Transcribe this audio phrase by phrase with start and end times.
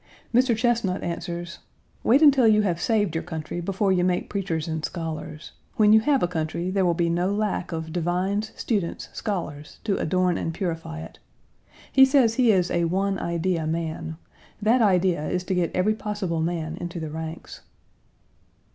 [0.33, 0.57] Mr.
[0.57, 1.59] Chesnut answers:
[2.03, 5.51] "Wait until you have saved your country before you make preachers and scholars.
[5.75, 9.97] When you have a country, there will be no lack of divines, students, scholars to
[9.97, 11.19] adorn and purify it."
[11.91, 14.17] He says he is a one idea man.
[14.59, 17.61] That idea is to get every possible man into the ranks.